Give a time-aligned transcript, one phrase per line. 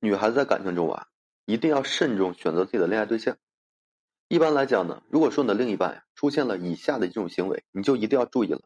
[0.00, 1.08] 女孩子在感情中啊，
[1.44, 3.36] 一定要慎重选择自己的恋爱对象。
[4.28, 8.60] 一般来讲呢，如果说你的另一半呀出现了以下的这种行为，你就一定要注意了。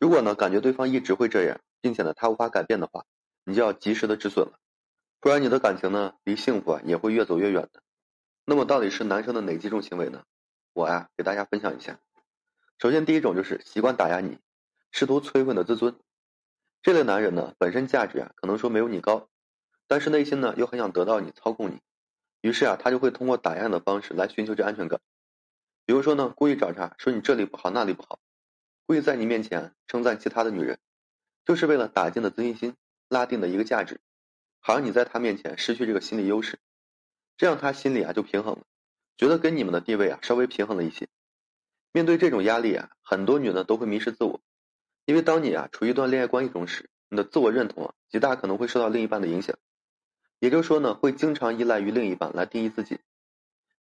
[0.00, 3.04] 如果呢感觉对方一直会这样，并且呢他无法改变的话，
[3.44, 4.58] 你就要及时的止损了，
[5.20, 7.82] 不然你的感情呢离幸福啊也会越走越远的。
[8.44, 10.24] 那么到底是男生的哪几种行为呢？
[10.72, 12.00] 我呀给大家分享一下。
[12.78, 14.38] 首先第一种就是习惯打压你，
[14.90, 15.96] 试图摧毁你的自尊。
[16.82, 19.28] 这类男人呢本身价值啊可能说没有你高。
[19.88, 21.80] 但是内心呢又很想得到你操控你，
[22.40, 25.00] 于是啊他就会通过打压的方式来寻求这安全感。
[25.84, 28.18] 比如说呢故意找茬说你这里不好那里不好，
[28.86, 30.78] 故意在你面前称赞其他的女人，
[31.44, 32.74] 就是为了打进的自信心，
[33.08, 34.00] 拉定的一个价值，
[34.58, 36.58] 好让你在他面前失去这个心理优势，
[37.36, 38.62] 这样他心里啊就平衡了，
[39.16, 41.08] 觉得跟你们的地位啊稍微平衡了一些。
[41.92, 44.40] 面对这种压力啊，很多女的都会迷失自我，
[45.04, 49.56] 因为当你啊处于一段恋爱关系中时，你的自我认同啊极大可能会受到另一半的影响。
[50.46, 53.00] 也就是说呢，会经常依赖于另一半来定义自己，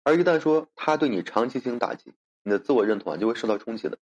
[0.02, 4.00] 而一旦说他对你长期进行打击，你的自我认同啊就会受到冲击的，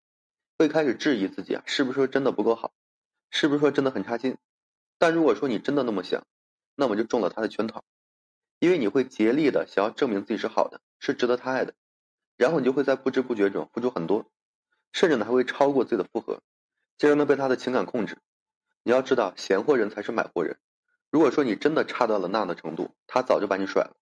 [0.58, 2.74] 会开始质疑自己啊是不是说真的不够好，
[3.30, 4.36] 是不是说真的很差劲？
[4.98, 6.26] 但如果说你真的那么想，
[6.74, 7.82] 那么就中了他的圈套，
[8.58, 11.72] 因为你会竭力的想要证明自己是好的，是值得他爱的，
[12.36, 14.30] 然后你就会在不知不觉中付出很多，
[14.92, 16.42] 甚至呢还会超过自己的负荷，
[16.98, 18.18] 进而呢被他的情感控制。
[18.82, 20.58] 你要知道，闲货人才是买货人。
[21.10, 23.96] 如果说你真的差到了那样的程度，他早就把你甩了。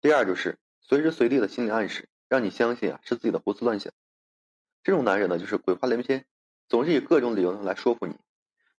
[0.00, 3.92] 第二就是随时随地的心理暗示，让你相信啊是自己的胡思乱想。
[4.82, 6.24] 这种男人呢，就是鬼话连篇，
[6.68, 8.16] 总是以各种理由来说服你，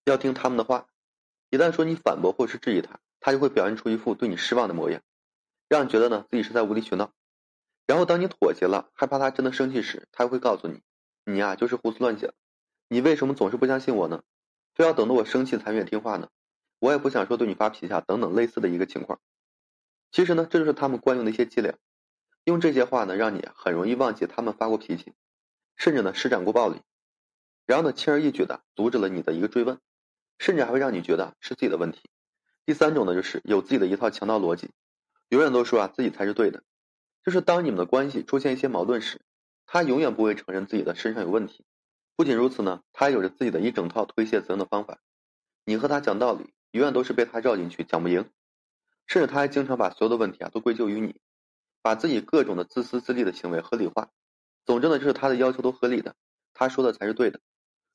[0.05, 0.87] 要听他们的话。
[1.51, 5.01] 一旦说你反驳或是质疑他，他就会表现出一副对你失望的模样，
[5.69, 7.11] 让你觉得呢自己是在无理取闹。
[7.85, 10.81] 然后当你妥协了，害怕他真的生气时，他又会告诉你，
[11.23, 12.33] 你呀就是胡思乱想，
[12.87, 14.23] 你为什么总是不相信我呢？
[14.73, 16.29] 非要等到我生气才愿意听话呢？
[16.79, 19.19] 我也不想说对你发脾气啊，等等类似的一个情况。
[20.11, 21.75] 其实呢，这就是他们惯用的一些伎俩，
[22.43, 25.13] 用这些话呢，让你很容易忘记他们发过脾气，
[25.75, 26.81] 甚至呢施展过暴力，
[27.65, 29.79] 然后呢轻而易举的阻止了你的一个追问，
[30.39, 32.09] 甚至还会让你觉得是自己的问题。
[32.65, 34.69] 第三种呢，就是有自己的一套强盗逻辑，
[35.29, 36.63] 永远都说啊自己才是对的，
[37.23, 39.21] 就是当你们的关系出现一些矛盾时，
[39.65, 41.65] 他永远不会承认自己的身上有问题。
[42.15, 44.99] 不仅如此呢，他还有着自己的一整套推卸责任的方法。
[45.65, 46.53] 你和他讲道理。
[46.75, 48.29] 永远都是被他绕进去，讲不赢，
[49.07, 51.15] 甚至他还经常把所有的问题啊都归咎于你，
[51.81, 54.11] 把自己各种的自私自利的行为合理化。
[54.65, 56.17] 总之呢，就是他的要求都合理的，
[56.53, 57.39] 他说的才是对的。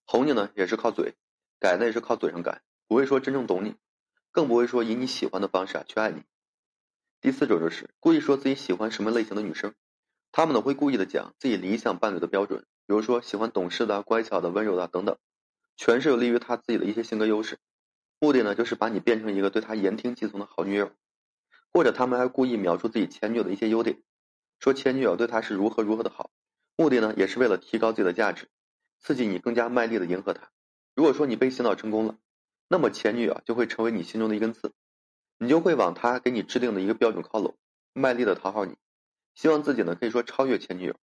[0.07, 1.13] 哄你呢也是靠嘴，
[1.59, 3.75] 改呢也是靠嘴上改，不会说真正懂你，
[4.31, 6.23] 更不会说以你喜欢的方式啊去爱你。
[7.21, 9.75] 第四种就是故意说自己喜欢什么类型的女生，
[10.33, 15.19] 他们呢会故意的讲自己理想伴侣的标准，比如说喜欢懂事的、乖巧的、温柔的等等，
[15.77, 17.59] 全是有利于他自己的一些性格优势。
[18.23, 20.93] 目的呢，就是把你变成一个对他言听计从的好女友，
[21.73, 24.03] 或者他们还故意描述自己前女友的一些优点，
[24.59, 26.31] 说前女友对他是如何如何的好，
[26.77, 28.51] 目的呢，也是为了提高自己的价值，
[28.99, 30.51] 刺激你更加卖力的迎合他。
[30.95, 32.19] 如果说你被洗脑成功了，
[32.69, 34.71] 那么前女友就会成为你心中的一根刺，
[35.39, 37.57] 你就会往他给你制定的一个标准靠拢，
[37.95, 38.77] 卖力的讨好你，
[39.35, 40.95] 希望自己呢可以说超越前女友，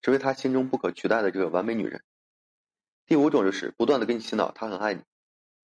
[0.00, 2.02] 成为他心中不可取代的这个完美女人。
[3.04, 5.02] 第五种就是不断的给你洗脑，他很爱你。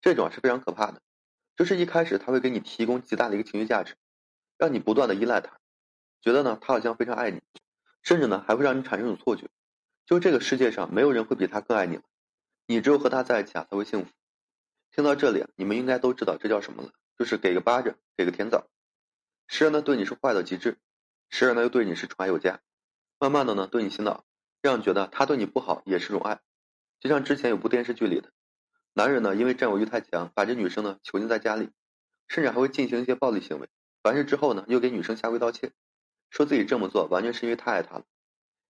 [0.05, 1.01] 这种是非常可怕的，
[1.57, 3.97] 就是一开始他会给你提供极大的一个情绪价值，
[4.59, 5.59] 让你不断的依赖他，
[6.21, 7.41] 觉得呢他好像非常爱你，
[8.03, 9.49] 甚至呢还会让你产生一种错觉，
[10.05, 12.03] 就这个世界上没有人会比他更爱你了，
[12.67, 14.11] 你只有和他在一起啊才会幸福。
[14.91, 18.67] 听到这里，你们应该都知道这叫什么了，就是给个巴掌，给个甜枣，
[19.47, 20.77] 时而呢对你是坏到极致，
[21.31, 22.61] 时而呢又对你是宠爱有加，
[23.19, 24.27] 慢慢的呢对你洗脑，
[24.61, 26.43] 让你觉得他对你不好也是种爱，
[27.01, 28.34] 就像之前有部电视剧里的。
[28.97, 31.71] 男人呢，因为占有欲太强，把这女生呢囚禁在家里，
[32.29, 33.69] 甚至还会进行一些暴力行为。
[34.05, 35.73] 完事之后呢，又给女生下跪道歉，
[36.31, 38.05] 说自己这么做完全是因为太爱她了。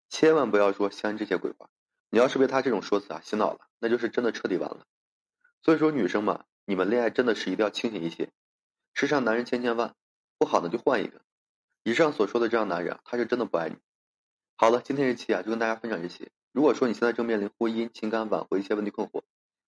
[0.08, 1.68] 千万不要说相信这些鬼话，
[2.08, 4.86] 你要是被他这种说辞啊洗脑了，那就是真的彻底完了。
[5.62, 8.30] 所以说，女生嘛，你们恋爱真的是一定要清醒一些。
[8.94, 9.94] 世上男人千千万，
[10.38, 11.20] 不好的就换一个。
[11.82, 13.76] 以上所说的这样男人啊，他是真的不爱你。
[14.56, 16.30] 好了，今天这期啊就跟大家分享这些。
[16.52, 19.22] 如果说你现在正面临婚姻、情感挽回一些问题困惑，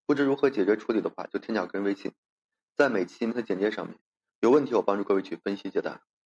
[0.07, 2.13] 不知如何解决处理的话，就添加个人微信，
[2.77, 3.99] 在每期的简介上面。
[4.39, 6.07] 有问题我帮助各位去分析解答。